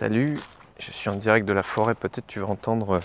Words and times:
Salut, 0.00 0.40
je 0.78 0.92
suis 0.92 1.10
en 1.10 1.14
direct 1.14 1.46
de 1.46 1.52
la 1.52 1.62
forêt, 1.62 1.94
peut-être 1.94 2.26
tu 2.26 2.40
vas 2.40 2.46
entendre 2.46 2.90
euh, 2.92 3.00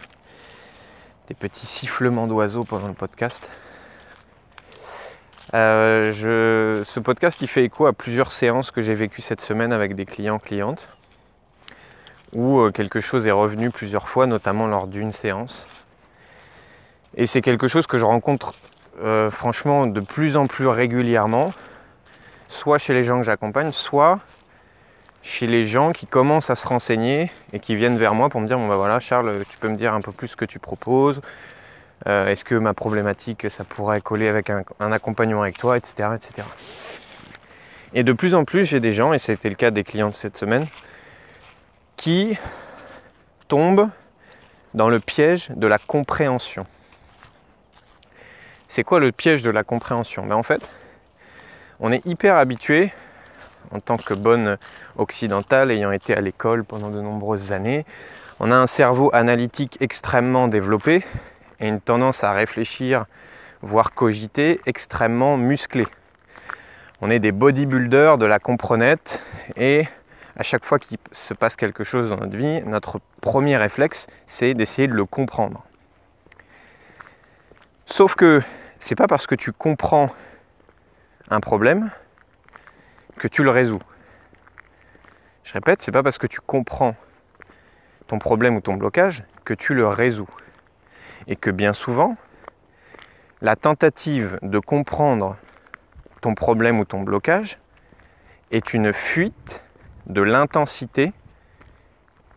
des 1.28 1.33
petits 1.33 1.66
sifflements 1.66 2.25
d'oiseaux 2.25 2.64
pendant 2.64 2.88
le 2.88 2.94
podcast. 2.94 3.50
Euh, 5.53 6.13
ce 6.85 7.00
podcast 7.01 7.42
il 7.42 7.50
fait 7.50 7.66
écho 7.66 7.85
à 7.85 7.92
plusieurs 7.92 8.31
séances 8.31 8.71
que 8.71 8.79
j'ai 8.79 8.95
vécues 8.95 9.21
cette 9.21 9.41
semaine 9.41 9.73
avec 9.73 9.93
des 9.95 10.05
clients 10.05 10.39
clientes 10.39 10.88
où 12.32 12.60
euh, 12.60 12.71
quelque 12.71 13.02
chose 13.02 13.27
est 13.27 13.32
revenu 13.32 13.71
plusieurs 13.71 14.07
fois, 14.07 14.25
notamment 14.25 14.66
lors 14.66 14.88
d'une 14.88 15.12
séance. 15.12 15.68
Et 17.18 17.25
c'est 17.25 17.41
quelque 17.41 17.68
chose 17.68 17.88
que 17.88 17.98
je 17.98 18.05
rencontre 18.05 18.54
franchement 19.32 19.86
de 19.86 20.00
plus 20.00 20.38
en 20.38 20.48
plus 20.48 20.68
régulièrement, 20.68 21.54
soit 22.48 22.77
chez 22.77 22.93
les 22.93 23.04
gens 23.04 23.18
que 23.18 23.25
j'accompagne, 23.25 23.73
soit 23.73 24.21
chez 25.26 25.48
les 25.48 25.66
gens 25.66 25.92
qui 25.92 26.05
commencent 26.05 26.52
à 26.52 26.55
se 26.55 26.68
renseigner 26.68 27.32
et 27.52 27.60
qui 27.60 27.75
viennent 27.75 27.97
vers 27.97 28.14
moi 28.14 28.29
pour 28.29 28.39
me 28.42 28.47
dire 28.47 28.60
bon 28.60 28.68
bah 28.68 28.75
voilà 28.75 29.00
Charles 29.00 29.43
tu 29.50 29.57
peux 29.57 29.68
me 29.68 29.75
dire 29.75 29.93
un 29.96 30.01
peu 30.01 30.11
plus 30.11 30.28
ce 30.28 30.36
que 30.36 30.46
tu 30.46 30.60
proposes. 30.60 31.20
Euh, 32.05 32.27
est-ce 32.27 32.45
que 32.45 32.53
ma 32.53 32.75
problématique 32.75 33.49
ça 33.49 33.63
pourrait 33.63 34.01
coller 34.01 34.27
avec 34.27 34.51
un, 34.51 34.91
accompagnement 34.91 35.41
avec 35.41 35.57
toi 35.57 35.77
etc 35.77 36.09
etc 36.15 36.48
et 37.93 38.03
de 38.03 38.13
plus 38.13 38.35
en 38.35 38.45
plus 38.45 38.65
j'ai 38.65 38.79
des 38.79 38.93
gens 38.93 39.13
et 39.13 39.20
c'était 39.20 39.49
le 39.49 39.55
cas 39.55 39.71
des 39.71 39.84
clients 39.84 40.09
de 40.09 40.13
cette 40.13 40.38
semaine 40.38 40.67
qui 41.98 42.37
tombent 43.48 43.89
dans 44.76 44.89
le 44.89 44.99
piège 44.99 45.49
de 45.55 45.65
la 45.65 45.79
compréhension. 45.79 46.67
C'est 48.67 48.84
quoi 48.84 48.99
le 48.99 49.12
piège 49.12 49.41
de 49.41 49.49
la 49.49 49.63
compréhension? 49.63 50.27
Ben 50.27 50.35
en 50.35 50.43
fait 50.43 50.70
on 51.79 51.91
est 51.91 52.05
hyper 52.05 52.35
habitué 52.35 52.93
en 53.71 53.79
tant 53.79 53.97
que 53.97 54.13
bonne 54.13 54.57
occidentale 54.97 55.71
ayant 55.71 55.91
été 55.91 56.15
à 56.15 56.21
l'école 56.21 56.63
pendant 56.63 56.89
de 56.89 57.01
nombreuses 57.01 57.51
années. 57.51 57.85
On 58.39 58.51
a 58.51 58.55
un 58.55 58.67
cerveau 58.67 59.09
analytique 59.13 59.77
extrêmement 59.79 60.48
développé 60.48 61.03
et 61.59 61.67
une 61.67 61.79
tendance 61.79 62.23
à 62.23 62.31
réfléchir, 62.31 63.05
voire 63.62 63.93
cogiter, 63.93 64.59
extrêmement 64.66 65.38
musclé. 65.38 65.88
On 67.02 67.09
est 67.09 67.20
des 67.20 67.31
bodybuilders 67.31 68.17
de 68.17 68.25
la 68.25 68.40
comprenette 68.40 69.22
et 69.56 69.88
à 70.38 70.44
chaque 70.44 70.66
fois 70.66 70.80
qu'il 70.80 70.97
se 71.12 71.34
passe 71.34 71.56
quelque 71.56 71.84
chose 71.84 72.09
dans 72.09 72.18
notre 72.18 72.36
vie, 72.36 72.62
notre 72.64 73.00
premier 73.22 73.58
réflexe, 73.58 74.08
c'est 74.28 74.53
d'essayer 74.53 74.88
de 74.88 74.94
le 74.94 75.06
comprendre. 75.06 75.64
Sauf 77.86 78.16
que 78.16 78.42
c'est 78.80 78.95
pas 78.95 79.08
parce 79.08 79.28
que 79.28 79.36
tu 79.36 79.52
comprends 79.52 80.09
un 81.30 81.40
problème 81.40 81.90
que 83.18 83.28
tu 83.28 83.44
le 83.44 83.50
résous. 83.50 83.82
Je 85.44 85.54
répète, 85.54 85.82
c'est 85.82 85.92
pas 85.92 86.04
parce 86.04 86.18
que 86.18 86.28
tu 86.28 86.42
comprends 86.42 86.96
ton 88.08 88.20
problème 88.20 88.56
ou 88.56 88.62
ton 88.62 88.74
blocage 88.74 89.24
que 89.44 89.54
tu 89.54 89.74
le 89.74 89.88
résous. 89.88 90.30
Et 91.28 91.36
que 91.36 91.50
bien 91.50 91.74
souvent, 91.74 92.18
la 93.42 93.56
tentative 93.56 94.40
de 94.42 94.60
comprendre 94.60 95.38
ton 96.22 96.36
problème 96.36 96.80
ou 96.80 96.86
ton 96.86 97.02
blocage 97.02 97.60
est 98.52 98.74
une 98.74 98.94
fuite 98.94 99.64
de 100.08 100.22
l'intensité 100.22 101.14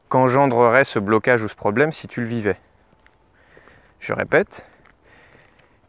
qu'engendrerait 0.08 0.84
ce 0.84 0.98
blocage 0.98 1.42
ou 1.42 1.48
ce 1.48 1.54
problème 1.54 1.92
si 1.92 2.08
tu 2.08 2.20
le 2.20 2.26
vivais. 2.26 2.56
Je 4.00 4.12
répète, 4.12 4.66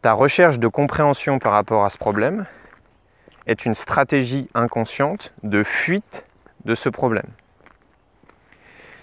ta 0.02 0.12
recherche 0.12 0.58
de 0.58 0.68
compréhension 0.68 1.38
par 1.38 1.52
rapport 1.52 1.84
à 1.84 1.90
ce 1.90 1.98
problème 1.98 2.46
est 3.46 3.64
une 3.64 3.74
stratégie 3.74 4.48
inconsciente 4.54 5.32
de 5.42 5.62
fuite 5.62 6.24
de 6.64 6.74
ce 6.74 6.88
problème. 6.88 7.26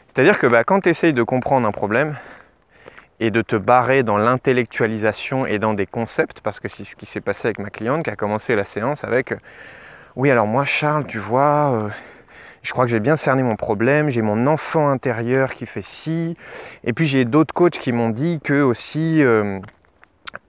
C'est-à-dire 0.08 0.38
que 0.38 0.48
bah, 0.48 0.64
quand 0.64 0.82
tu 0.82 0.90
essayes 0.90 1.14
de 1.14 1.24
comprendre 1.24 1.68
un 1.68 1.72
problème 1.72 2.16
et 3.20 3.32
de 3.32 3.42
te 3.42 3.56
barrer 3.56 4.04
dans 4.04 4.18
l'intellectualisation 4.18 5.46
et 5.46 5.60
dans 5.60 5.74
des 5.74 5.86
concepts, 5.86 6.42
parce 6.42 6.60
que 6.60 6.68
c'est 6.68 6.86
ce 6.86 6.96
qui 6.96 7.06
s'est 7.06 7.22
passé 7.22 7.48
avec 7.48 7.60
ma 7.60 7.70
cliente 7.70 8.04
qui 8.04 8.10
a 8.10 8.16
commencé 8.16 8.56
la 8.56 8.64
séance 8.64 9.04
avec 9.04 9.34
Oui, 10.16 10.30
alors 10.30 10.48
moi, 10.48 10.66
Charles, 10.66 11.06
tu 11.06 11.18
vois, 11.18 11.72
euh, 11.74 11.90
je 12.64 12.72
crois 12.72 12.86
que 12.86 12.92
j'ai 12.92 13.00
bien 13.00 13.16
cerné 13.16 13.44
mon 13.44 13.56
problème, 13.56 14.10
j'ai 14.10 14.22
mon 14.22 14.48
enfant 14.48 14.90
intérieur 14.90 15.54
qui 15.54 15.66
fait 15.66 15.84
ci, 15.84 16.36
et 16.84 16.94
puis 16.94 17.08
j'ai 17.08 17.26
d'autres 17.26 17.54
coachs 17.54 17.78
qui 17.78 17.92
m'ont 17.92 18.10
dit 18.10 18.40
que 18.44 18.62
aussi. 18.62 19.24
Euh, 19.24 19.60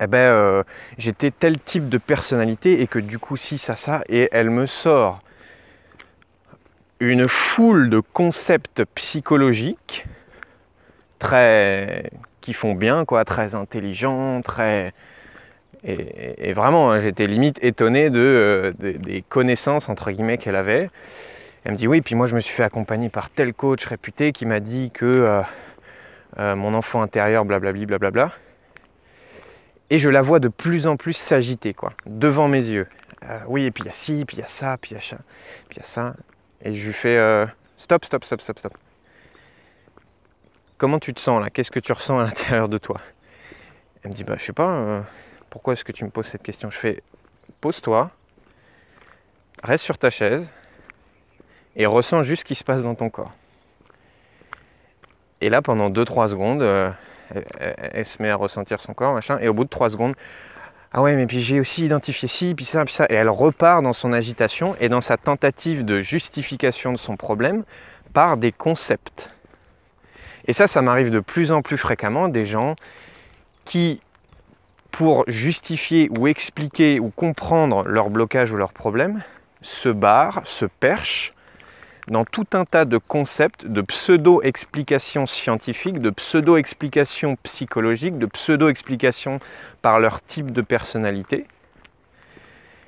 eh 0.01 0.07
ben, 0.07 0.19
euh, 0.19 0.63
j'étais 0.99 1.31
tel 1.31 1.59
type 1.61 1.89
de 1.89 1.99
personnalité 1.99 2.81
et 2.81 2.87
que 2.87 2.99
du 2.99 3.19
coup, 3.19 3.37
si, 3.37 3.59
ça, 3.59 3.77
ça, 3.77 4.03
et 4.09 4.29
elle 4.33 4.51
me 4.51 4.67
sort 4.67 5.21
une 7.01 7.29
foule 7.29 7.91
de 7.91 8.01
concepts 8.01 8.85
psychologiques 8.95 10.07
très 11.19 12.11
qui 12.41 12.53
font 12.55 12.75
bien, 12.75 13.05
quoi, 13.05 13.25
très 13.25 13.55
intelligents, 13.55 14.41
très 14.41 14.93
et, 15.85 16.53
vraiment, 16.55 16.91
hein, 16.91 16.99
j'étais 16.99 17.27
limite 17.27 17.63
étonné 17.63 18.11
de, 18.11 18.19
euh, 18.19 18.73
des 18.79 19.23
connaissances 19.23 19.89
entre 19.89 20.11
guillemets 20.11 20.39
qu'elle 20.39 20.57
avait. 20.57 20.91
Elle 21.65 21.73
me 21.73 21.77
dit 21.77 21.87
oui, 21.87 22.01
puis 22.01 22.15
moi 22.15 22.27
je 22.27 22.35
me 22.35 22.41
suis 22.41 22.55
fait 22.55 22.65
accompagner 22.65 23.09
par 23.09 23.31
tel 23.31 23.55
coach 23.55 23.85
réputé 23.87 24.33
qui 24.33 24.47
m'a 24.47 24.61
dit 24.61 24.91
que 24.93 25.43
euh, 26.39 26.57
mon 26.57 26.75
enfant 26.75 27.03
intérieur, 27.03 27.45
blablabla, 27.45 27.87
blablabla 27.87 28.33
et 29.91 29.99
je 29.99 30.09
la 30.09 30.23
vois 30.23 30.41
de 30.41 30.49
plus 30.49 30.87
en 30.87 30.97
plus 30.97 31.15
s'agiter, 31.15 31.75
quoi, 31.75 31.93
devant 32.07 32.49
mes 32.49 32.67
yeux. 32.67 32.87
Euh, 33.25 33.39
oui, 33.47 33.65
et 33.65 33.71
puis 33.71 33.85
il 33.85 33.87
y 33.87 33.91
a 33.91 33.93
ci, 33.93 34.25
puis 34.27 34.37
il 34.37 34.41
y 34.41 34.43
a 34.43 34.49
ça, 34.49 34.77
puis 34.81 34.93
il 34.93 34.95
y 34.95 34.99
a 34.99 35.01
ça, 35.01 35.19
puis 35.69 35.77
il 35.77 35.79
y 35.79 35.83
a 35.83 35.85
ça. 35.85 36.15
Et 36.63 36.75
je 36.75 36.87
lui 36.87 36.93
fais 36.93 37.17
euh, 37.17 37.47
stop, 37.77 38.05
stop, 38.05 38.25
stop, 38.25 38.41
stop, 38.41 38.59
stop. 38.59 38.79
Comment 40.77 40.99
tu 40.99 41.13
te 41.13 41.21
sens 41.21 41.43
là? 41.43 41.51
Qu'est-ce 41.51 41.71
que 41.71 41.81
tu 41.81 41.93
ressens 41.93 42.19
à 42.19 42.25
l'intérieur 42.25 42.69
de 42.69 42.79
toi? 42.79 43.01
Elle 44.03 44.11
me 44.11 44.15
dit 44.15 44.25
bah 44.25 44.37
je 44.39 44.45
sais 44.45 44.53
pas. 44.53 44.71
Euh, 44.71 45.01
pourquoi 45.51 45.73
est-ce 45.73 45.85
que 45.85 45.93
tu 45.93 46.05
me 46.05 46.11
poses 46.11 46.27
cette 46.27 46.43
question? 46.43 46.71
Je 46.71 46.79
fais 46.79 47.03
pose-toi, 47.61 48.11
reste 49.63 49.85
sur 49.85 49.99
ta 49.99 50.11
chaise 50.11 50.49
et 51.75 51.87
ressens 51.87 52.23
juste 52.23 52.43
ce 52.43 52.45
qui 52.45 52.55
se 52.55 52.63
passe 52.63 52.83
dans 52.83 52.95
ton 52.95 53.11
corps. 53.11 53.33
Et 55.41 55.49
là, 55.49 55.63
pendant 55.63 55.91
2-3 55.91 56.29
secondes, 56.29 56.63
elle, 57.59 58.07
se 58.07 58.23
met 58.23 58.31
à 58.31 58.37
ressentir 58.37 58.81
son 58.81 58.95
corps, 58.95 59.15
machin, 59.15 59.39
et 59.41 59.49
au 59.49 59.55
bout 59.55 59.65
de 59.65 59.69
trois 59.69 59.91
secondes, 59.91 60.15
ah 60.93 61.03
ouais, 61.03 61.17
mais 61.17 61.27
puis 61.27 61.41
j'ai 61.41 61.61
aussi 61.61 61.85
identifié 61.85 62.29
ci, 62.29 62.55
puis 62.55 62.65
ça, 62.65 62.85
puis 62.85 62.95
ça, 62.95 63.07
et 63.11 63.15
elle 63.15 63.29
repart 63.29 63.83
dans 63.83 63.93
son 63.93 64.13
agitation 64.13 64.75
et 64.81 64.89
dans 64.89 65.03
sa 65.03 65.17
tentative 65.19 65.85
de 65.85 66.01
justification 66.01 66.93
de 66.93 66.99
son 66.99 67.17
problème 67.17 67.65
par 68.15 68.39
des 68.39 68.53
concepts. 68.53 69.31
Et 70.47 70.55
ça, 70.55 70.67
ça 70.67 70.81
m'arrive 70.81 71.11
de 71.11 71.21
plus 71.21 71.53
en 71.53 71.61
plus 71.61 71.77
fréquemment, 71.77 72.29
des 72.29 72.47
gens 72.47 72.75
qui, 73.67 74.01
pour 74.91 75.25
justifier 75.29 76.09
ou 76.17 76.27
expliquer 76.27 77.01
ou 77.01 77.11
comprendre 77.11 77.85
leur 77.87 78.09
blocage 78.09 78.51
ou 78.51 78.57
leur 78.57 78.73
problème, 78.73 79.23
se 79.61 79.91
barrent, 79.91 80.41
se 80.47 80.65
perchent 80.65 81.35
dans 82.09 82.25
tout 82.25 82.47
un 82.53 82.65
tas 82.65 82.85
de 82.85 82.99
concepts, 82.99 83.67
de 83.67 83.83
pseudo-explications 83.83 85.27
scientifiques, 85.27 86.01
de 86.01 86.11
pseudo-explications 86.11 87.37
psychologiques, 87.43 88.19
de 88.19 88.27
pseudo-explications 88.27 89.41
par 89.83 90.01
leur 90.01 90.23
type 90.23 90.51
de 90.53 90.63
personnalité. 90.63 91.47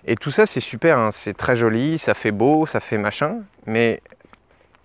Et 0.07 0.17
tout 0.17 0.31
ça, 0.31 0.47
c'est 0.47 0.61
super, 0.61 0.99
hein. 0.99 1.11
c'est 1.13 1.37
très 1.37 1.57
joli, 1.57 1.99
ça 1.99 2.15
fait 2.15 2.31
beau, 2.31 2.65
ça 2.65 2.81
fait 2.81 2.97
machin, 2.97 3.41
mais 3.67 4.01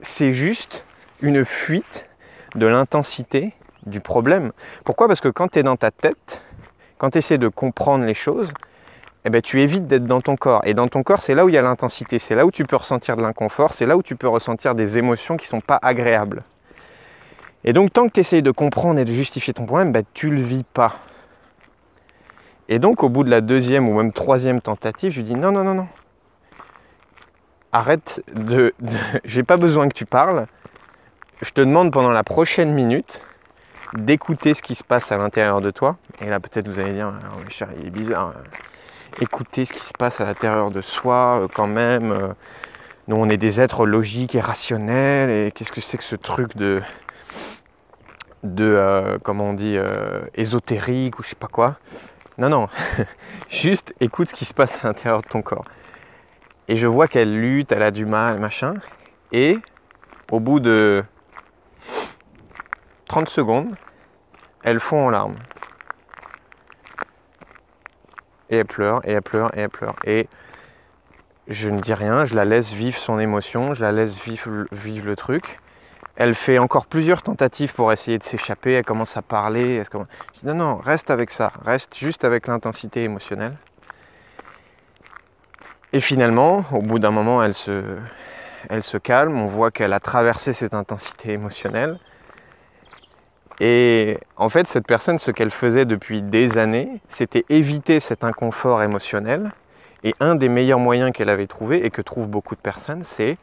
c'est 0.02 0.34
juste 0.34 0.86
une 1.22 1.46
fuite 1.46 2.06
de 2.56 2.66
l'intensité 2.66 3.54
du 3.86 4.02
problème. 4.02 4.52
Pourquoi? 4.84 5.08
Parce 5.08 5.22
que 5.22 5.30
quand 5.30 5.50
tu 5.50 5.60
es 5.60 5.64
dans 5.64 5.78
ta 5.78 5.92
tête, 5.92 6.42
quand 6.98 7.12
tu 7.12 7.20
essaies 7.20 7.38
de 7.38 7.48
comprendre 7.48 8.04
les 8.04 8.14
choses, 8.14 8.52
eh 9.26 9.32
ben, 9.32 9.42
tu 9.42 9.60
évites 9.60 9.88
d'être 9.88 10.06
dans 10.06 10.22
ton 10.22 10.36
corps. 10.36 10.62
Et 10.66 10.76
dans 10.76 10.88
ton 10.88 11.02
corps, 11.02 11.22
c'est 11.22 11.34
là 11.34 11.46
où 11.46 11.50
il 11.50 11.56
y 11.56 11.58
a 11.58 11.62
l'intensité, 11.64 12.20
c'est 12.20 12.36
là 12.36 12.46
où 12.46 12.52
tu 12.52 12.64
peux 12.64 12.76
ressentir 12.76 13.18
de 13.18 13.24
l'inconfort, 13.24 13.74
c'est 13.74 13.88
là 13.88 13.98
où 13.98 14.04
tu 14.04 14.16
peux 14.16 14.28
ressentir 14.28 14.76
des 14.76 15.00
émotions 15.00 15.36
qui 15.36 15.46
ne 15.46 15.50
sont 15.50 15.62
pas 15.62 15.80
agréables. 15.82 16.44
Et 17.64 17.74
donc, 17.74 17.92
tant 17.92 18.08
que 18.08 18.14
tu 18.14 18.20
essayes 18.20 18.44
de 18.44 18.52
comprendre 18.52 19.00
et 19.00 19.06
de 19.06 19.12
justifier 19.12 19.52
ton 19.52 19.66
problème, 19.66 19.92
ben, 19.92 20.04
tu 20.14 20.30
ne 20.30 20.36
le 20.36 20.44
vis 20.44 20.64
pas. 20.64 20.98
Et 22.70 22.78
donc, 22.78 23.04
au 23.04 23.10
bout 23.10 23.24
de 23.24 23.32
la 23.32 23.42
deuxième 23.42 23.90
ou 23.90 23.98
même 23.98 24.14
troisième 24.14 24.62
tentative, 24.62 25.12
je 25.12 25.18
lui 25.18 25.24
dis 25.24 25.36
non, 25.36 25.52
non, 25.52 25.64
non, 25.64 25.74
non. 25.74 25.88
Arrête 27.72 28.22
de. 28.32 28.76
de 28.80 28.98
J'ai 29.26 29.42
pas 29.42 29.58
besoin 29.58 29.88
que 29.88 29.96
tu 29.96 30.06
parles. 30.06 30.46
Je 31.42 31.50
te 31.50 31.62
demande 31.62 31.92
pendant 31.92 32.12
la 32.12 32.24
prochaine 32.24 32.72
minute 32.72 33.22
d'écouter 33.96 34.54
ce 34.54 34.62
qui 34.62 34.76
se 34.76 34.84
passe 34.84 35.12
à 35.12 35.18
l'intérieur 35.18 35.62
de 35.62 35.72
toi. 35.72 35.98
Et 36.22 36.30
là, 36.30 36.40
peut-être 36.40 36.68
vous 36.68 36.80
allez 36.80 36.94
dire, 36.94 37.12
ah 37.12 37.66
il 37.80 37.88
est 37.88 37.92
bizarre 37.92 38.34
écouter 39.22 39.66
ce 39.66 39.74
qui 39.74 39.84
se 39.84 39.94
passe 39.94 40.22
à 40.22 40.26
l'intérieur 40.26 40.72
de 40.72 40.82
soi 40.82 41.42
euh, 41.42 41.48
quand 41.54 41.68
même. 41.68 42.12
Euh, 42.12 42.28
nous, 43.08 43.16
on 43.16 43.30
est 43.30 43.38
des 43.38 43.62
êtres 43.62 43.86
logiques 43.86 44.36
et 44.36 44.40
rationnels. 44.40 45.30
Et 45.30 45.52
qu'est-ce 45.52 45.72
que 45.72 45.82
c'est 45.82 45.98
que 45.98 46.04
ce 46.04 46.16
truc 46.16 46.56
de, 46.58 46.82
de 48.44 48.66
euh, 48.66 49.18
comment 49.24 49.50
on 49.50 49.54
dit, 49.54 49.78
ésotérique 50.34 51.20
ou 51.20 51.24
je 51.24 51.30
sais 51.30 51.36
pas 51.36 51.48
quoi 51.48 51.78
Non, 52.38 52.50
non. 52.50 52.68
Juste 53.50 53.94
écoute 54.00 54.30
ce 54.30 54.34
qui 54.34 54.46
se 54.46 54.54
passe 54.54 54.78
à 54.84 54.88
l'intérieur 54.88 55.22
de 55.22 55.28
ton 55.28 55.42
corps. 55.42 55.66
Et 56.68 56.76
je 56.76 56.88
vois 56.88 57.08
qu'elle 57.08 57.40
lutte, 57.40 57.72
elle 57.72 57.84
a 57.84 57.92
du 57.92 58.06
mal, 58.06 58.40
machin. 58.40 58.76
Et 59.32 59.60
au 60.32 60.40
bout 60.40 60.60
de 60.60 61.04
30 63.08 63.30
secondes, 63.30 63.76
elle 64.64 64.80
fond 64.80 65.06
en 65.06 65.10
larmes. 65.12 65.38
Et 68.50 68.58
elle 68.58 68.66
pleure, 68.66 69.02
et 69.08 69.12
elle 69.12 69.22
pleure, 69.22 69.56
et 69.58 69.62
elle 69.62 69.70
pleure. 69.70 69.96
Et 70.06 70.28
je 71.48 71.70
ne 71.70 71.80
dis 71.80 71.94
rien, 71.94 72.26
je 72.26 72.36
la 72.36 72.46
laisse 72.46 72.72
vivre 72.72 72.98
son 72.98 73.20
émotion, 73.20 73.74
je 73.74 73.82
la 73.82 73.92
laisse 73.92 74.18
vivre, 74.24 74.66
vivre 74.72 75.06
le 75.06 75.16
truc. 75.16 75.60
Elle 76.16 76.34
fait 76.34 76.60
encore 76.60 76.86
plusieurs 76.86 77.24
tentatives 77.24 77.74
pour 77.74 77.92
essayer 77.92 78.18
de 78.18 78.24
s'échapper, 78.24 78.74
elle 78.74 78.86
commence 78.86 79.18
à 79.18 79.22
parler. 79.22 79.84
Je 79.84 80.00
dis 80.40 80.46
non, 80.46 80.54
non, 80.54 80.78
reste 80.78 81.12
avec 81.12 81.30
ça, 81.30 81.52
reste 81.66 81.98
juste 81.98 82.24
avec 82.24 82.48
l'intensité 82.48 83.04
émotionnelle. 83.04 83.58
Et 85.92 86.00
finalement, 86.00 86.66
au 86.72 86.82
bout 86.82 87.00
d'un 87.00 87.12
moment, 87.12 87.44
elle 87.44 87.54
se, 87.54 87.98
elle 88.70 88.84
se 88.84 88.98
calme, 88.98 89.38
on 89.38 89.48
voit 89.48 89.72
qu'elle 89.72 89.94
a 89.94 90.00
traversé 90.00 90.54
cette 90.54 90.74
intensité 90.74 91.32
émotionnelle. 91.32 92.00
Et 93.60 94.18
en 94.36 94.50
fait, 94.50 94.68
cette 94.68 94.86
personne, 94.86 95.18
ce 95.18 95.32
qu'elle 95.32 95.52
faisait 95.52 95.86
depuis 95.86 96.22
des 96.22 96.58
années, 96.58 97.00
c'était 97.08 97.46
éviter 97.50 98.00
cet 98.00 98.24
inconfort 98.24 98.84
émotionnel. 98.84 99.52
Et 100.04 100.14
un 100.20 100.36
des 100.36 100.50
meilleurs 100.50 100.80
moyens 100.80 101.12
qu'elle 101.14 101.30
avait 101.30 101.48
trouvé, 101.48 101.86
et 101.86 101.90
que 101.90 102.02
trouvent 102.02 102.28
beaucoup 102.28 102.56
de 102.56 102.60
personnes, 102.60 103.04
c'est 103.04 103.38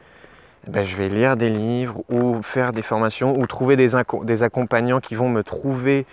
eh 0.65 0.71
ben, 0.71 0.85
je 0.85 0.95
vais 0.95 1.09
lire 1.09 1.35
des 1.35 1.49
livres 1.49 2.03
ou 2.09 2.41
faire 2.41 2.71
des 2.71 2.83
formations 2.83 3.37
ou 3.37 3.45
trouver 3.47 3.75
des, 3.75 3.95
accompagnants 4.43 5.01
qui 5.01 5.15
vont 5.15 5.27
me 5.27 5.43
trouver 5.43 6.05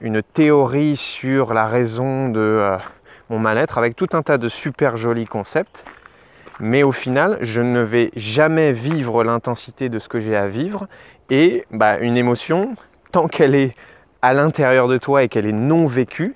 une 0.00 0.22
théorie 0.22 0.96
sur 0.96 1.52
la 1.52 1.66
raison 1.66 2.28
de 2.28 2.38
euh, 2.38 2.76
mon 3.28 3.40
mal-être 3.40 3.76
avec 3.76 3.96
tout 3.96 4.08
un 4.12 4.22
tas 4.22 4.38
de 4.38 4.48
super 4.48 4.96
jolis 4.96 5.26
concepts. 5.26 5.84
Mais 6.60 6.84
au 6.84 6.92
final, 6.92 7.38
je 7.40 7.60
ne 7.60 7.80
vais 7.80 8.10
jamais 8.14 8.72
vivre 8.72 9.24
l'intensité 9.24 9.88
de 9.88 9.98
ce 9.98 10.08
que 10.08 10.20
j'ai 10.20 10.36
à 10.36 10.46
vivre. 10.46 10.86
Et 11.30 11.64
bah, 11.72 11.98
une 11.98 12.16
émotion, 12.16 12.74
tant 13.12 13.28
qu'elle 13.28 13.54
est 13.54 13.74
à 14.22 14.34
l'intérieur 14.34 14.88
de 14.88 14.98
toi 14.98 15.22
et 15.22 15.28
qu'elle 15.28 15.46
est 15.46 15.52
non 15.52 15.86
vécue, 15.86 16.34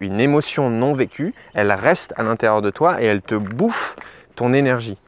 une 0.00 0.20
émotion 0.20 0.70
non 0.70 0.92
vécue, 0.92 1.34
elle 1.54 1.72
reste 1.72 2.12
à 2.16 2.22
l'intérieur 2.22 2.62
de 2.62 2.70
toi 2.70 3.02
et 3.02 3.06
elle 3.06 3.22
te 3.22 3.34
bouffe 3.34 3.96
ton 4.34 4.52
énergie. 4.52 4.98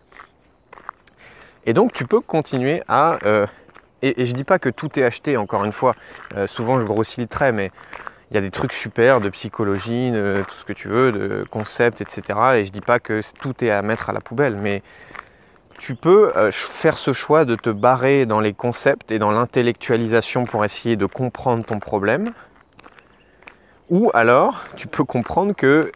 Et 1.67 1.75
donc 1.75 1.93
tu 1.93 2.07
peux 2.07 2.21
continuer 2.21 2.83
à... 2.89 3.19
Euh, 3.25 3.47
et, 4.01 4.25
je 4.25 4.31
ne 4.31 4.37
dis 4.37 4.45
pas 4.45 4.59
que 4.59 4.69
tout 4.69 4.99
est 4.99 5.03
acheté, 5.03 5.37
encore 5.37 5.65
une 5.65 5.73
fois, 5.73 5.95
euh, 6.37 6.47
souvent 6.47 6.79
je 6.79 6.87
grossis 6.87 7.21
le 7.21 7.27
trait, 7.27 7.53
mais 7.53 7.73
il 8.31 8.35
y 8.35 8.39
a 8.39 8.41
des 8.41 8.51
trucs 8.51 8.73
super 8.73 9.21
de 9.21 9.29
psychologie, 9.31 10.11
de 10.11 10.45
tout 10.47 10.55
ce 10.55 10.65
que 10.65 10.73
tu 10.73 10.89
veux, 10.89 11.13
de 11.13 11.47
concepts, 11.51 12.01
etc. 12.01 12.23
Et 12.57 12.65
je 12.65 12.69
ne 12.69 12.75
dis 12.75 12.81
pas 12.81 13.01
que 13.01 13.21
tout 13.41 13.65
est 13.65 13.71
à 13.71 13.83
mettre 13.83 14.11
à 14.11 14.13
la 14.13 14.21
poubelle, 14.21 14.57
mais 14.57 14.83
tu 15.79 15.95
peux 15.95 16.37
euh, 16.37 16.51
faire 16.53 16.99
ce 16.99 17.13
choix 17.13 17.45
de 17.45 17.55
te 17.55 17.71
barrer 17.71 18.27
dans 18.27 18.41
les 18.41 18.53
concepts 18.53 19.11
et 19.11 19.19
dans 19.19 19.31
l'intellectualisation 19.31 20.45
pour 20.45 20.65
essayer 20.65 20.97
de 20.97 21.07
comprendre 21.07 21.65
ton 21.65 21.79
problème. 21.79 22.33
Ou 23.89 24.11
alors, 24.13 24.65
tu 24.77 24.89
peux 24.89 25.05
comprendre 25.05 25.55
que 25.55 25.93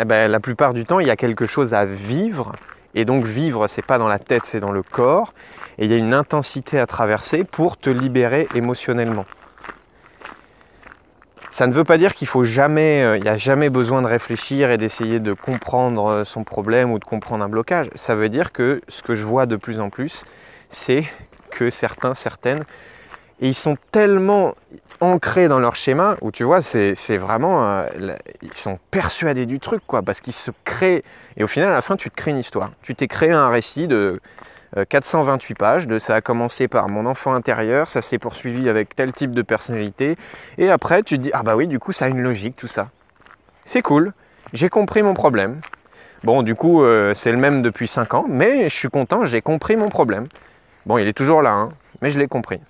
eh 0.00 0.04
ben, 0.04 0.28
la 0.28 0.40
plupart 0.40 0.74
du 0.74 0.84
temps, 0.84 0.98
il 0.98 1.06
y 1.06 1.10
a 1.10 1.16
quelque 1.16 1.46
chose 1.46 1.74
à 1.74 1.84
vivre. 1.84 2.52
Et 2.96 3.04
donc 3.04 3.24
vivre, 3.24 3.66
c'est 3.68 3.84
pas 3.84 3.98
dans 3.98 4.08
la 4.08 4.18
tête, 4.18 4.42
c'est 4.44 4.60
dans 4.60 4.72
le 4.72 4.82
corps. 4.82 5.34
Et 5.78 5.84
il 5.84 5.92
y 5.92 5.94
a 5.94 5.98
une 5.98 6.14
intensité 6.14 6.78
à 6.78 6.86
traverser 6.86 7.44
pour 7.44 7.76
te 7.76 7.90
libérer 7.90 8.48
émotionnellement. 8.54 9.26
Ça 11.54 11.68
ne 11.68 11.72
veut 11.72 11.84
pas 11.84 11.98
dire 11.98 12.14
qu'il 12.14 12.26
faut 12.26 12.42
jamais, 12.42 13.04
euh, 13.04 13.16
il 13.16 13.22
n'y 13.22 13.28
a 13.28 13.36
jamais 13.36 13.70
besoin 13.70 14.02
de 14.02 14.08
réfléchir 14.08 14.72
et 14.72 14.76
d'essayer 14.76 15.20
de 15.20 15.34
comprendre 15.34 16.06
euh, 16.06 16.24
son 16.24 16.42
problème 16.42 16.90
ou 16.90 16.98
de 16.98 17.04
comprendre 17.04 17.44
un 17.44 17.48
blocage. 17.48 17.90
Ça 17.94 18.16
veut 18.16 18.28
dire 18.28 18.50
que 18.50 18.82
ce 18.88 19.04
que 19.04 19.14
je 19.14 19.24
vois 19.24 19.46
de 19.46 19.54
plus 19.54 19.78
en 19.78 19.88
plus, 19.88 20.24
c'est 20.68 21.04
que 21.52 21.70
certains, 21.70 22.14
certaines, 22.14 22.64
et 23.40 23.46
ils 23.46 23.54
sont 23.54 23.76
tellement 23.92 24.56
ancrés 24.98 25.46
dans 25.46 25.60
leur 25.60 25.76
schéma 25.76 26.16
où 26.22 26.32
tu 26.32 26.42
vois, 26.42 26.60
c'est 26.60 27.18
vraiment, 27.18 27.64
euh, 27.64 28.16
ils 28.42 28.52
sont 28.52 28.80
persuadés 28.90 29.46
du 29.46 29.60
truc 29.60 29.82
quoi, 29.86 30.02
parce 30.02 30.20
qu'ils 30.20 30.32
se 30.32 30.50
créent. 30.64 31.04
Et 31.36 31.44
au 31.44 31.46
final, 31.46 31.68
à 31.68 31.74
la 31.74 31.82
fin, 31.82 31.94
tu 31.94 32.10
te 32.10 32.16
crées 32.16 32.32
une 32.32 32.38
histoire. 32.38 32.72
Tu 32.82 32.96
t'es 32.96 33.06
créé 33.06 33.30
un 33.30 33.48
récit 33.48 33.86
de 33.86 34.20
428 34.88 35.54
euh, 35.54 35.56
pages, 35.56 35.86
de 35.86 35.98
ça 35.98 36.16
a 36.16 36.20
commencé 36.20 36.68
par 36.68 36.88
mon 36.88 37.06
enfant 37.06 37.34
intérieur, 37.34 37.88
ça 37.88 38.02
s'est 38.02 38.18
poursuivi 38.18 38.68
avec 38.68 38.94
tel 38.94 39.12
type 39.12 39.32
de 39.32 39.42
personnalité, 39.42 40.16
et 40.58 40.70
après 40.70 41.02
tu 41.02 41.18
dis, 41.18 41.30
ah 41.32 41.42
bah 41.42 41.56
oui, 41.56 41.66
du 41.66 41.78
coup 41.78 41.92
ça 41.92 42.06
a 42.06 42.08
une 42.08 42.22
logique 42.22 42.56
tout 42.56 42.68
ça. 42.68 42.88
C'est 43.64 43.82
cool, 43.82 44.12
j'ai 44.52 44.68
compris 44.68 45.02
mon 45.02 45.14
problème. 45.14 45.60
Bon, 46.22 46.42
du 46.42 46.54
coup, 46.54 46.82
euh, 46.82 47.12
c'est 47.14 47.32
le 47.32 47.36
même 47.36 47.60
depuis 47.60 47.86
5 47.86 48.14
ans, 48.14 48.24
mais 48.26 48.70
je 48.70 48.74
suis 48.74 48.88
content, 48.88 49.26
j'ai 49.26 49.42
compris 49.42 49.76
mon 49.76 49.90
problème. 49.90 50.26
Bon, 50.86 50.96
il 50.96 51.06
est 51.06 51.12
toujours 51.12 51.42
là, 51.42 51.52
hein, 51.52 51.68
mais 52.00 52.10
je 52.10 52.18
l'ai 52.18 52.28
compris. 52.28 52.60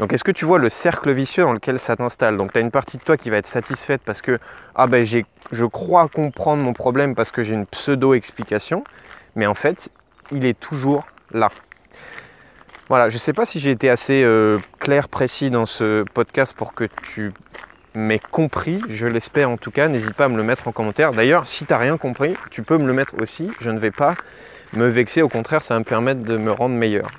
Donc 0.00 0.14
est-ce 0.14 0.24
que 0.24 0.32
tu 0.32 0.46
vois 0.46 0.58
le 0.58 0.70
cercle 0.70 1.12
vicieux 1.12 1.42
dans 1.42 1.52
lequel 1.52 1.78
ça 1.78 1.94
t'installe? 1.94 2.38
Donc 2.38 2.52
tu 2.52 2.58
as 2.58 2.62
une 2.62 2.70
partie 2.70 2.96
de 2.96 3.02
toi 3.02 3.18
qui 3.18 3.28
va 3.28 3.36
être 3.36 3.46
satisfaite 3.46 4.00
parce 4.02 4.22
que 4.22 4.38
ah 4.74 4.86
ben 4.86 5.04
je 5.04 5.64
crois 5.66 6.08
comprendre 6.08 6.62
mon 6.62 6.72
problème 6.72 7.14
parce 7.14 7.30
que 7.30 7.42
j'ai 7.42 7.52
une 7.52 7.66
pseudo 7.66 8.14
explication, 8.14 8.82
mais 9.36 9.46
en 9.46 9.52
fait, 9.54 9.90
il 10.32 10.46
est 10.46 10.58
toujours 10.58 11.04
là. 11.32 11.50
Voilà, 12.88 13.08
je 13.08 13.14
ne 13.14 13.20
sais 13.20 13.32
pas 13.32 13.44
si 13.44 13.60
j'ai 13.60 13.70
été 13.70 13.88
assez 13.88 14.24
euh, 14.24 14.58
clair, 14.80 15.08
précis 15.08 15.50
dans 15.50 15.66
ce 15.66 16.02
podcast 16.12 16.54
pour 16.56 16.74
que 16.74 16.84
tu 17.02 17.32
m'aies 17.94 18.20
compris, 18.30 18.82
je 18.88 19.06
l'espère 19.06 19.50
en 19.50 19.56
tout 19.56 19.70
cas, 19.70 19.88
n'hésite 19.88 20.14
pas 20.14 20.24
à 20.24 20.28
me 20.28 20.36
le 20.36 20.42
mettre 20.42 20.66
en 20.66 20.72
commentaire. 20.72 21.12
D'ailleurs, 21.12 21.46
si 21.46 21.66
tu 21.66 21.72
n'as 21.72 21.78
rien 21.78 21.96
compris, 21.98 22.34
tu 22.50 22.62
peux 22.62 22.78
me 22.78 22.86
le 22.86 22.92
mettre 22.92 23.14
aussi, 23.20 23.50
je 23.60 23.70
ne 23.70 23.78
vais 23.78 23.90
pas 23.90 24.16
me 24.72 24.88
vexer, 24.88 25.22
au 25.22 25.28
contraire, 25.28 25.62
ça 25.62 25.74
va 25.74 25.80
me 25.80 25.84
permettre 25.84 26.22
de 26.22 26.36
me 26.36 26.50
rendre 26.52 26.74
meilleur. 26.74 27.10